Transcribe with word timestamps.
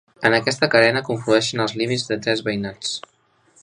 en 0.27 0.35
aquesta 0.37 0.69
carena 0.75 1.03
conflueixen 1.09 1.63
els 1.67 1.77
límits 1.83 2.09
de 2.11 2.21
tres 2.25 2.45
veïnats 2.49 2.97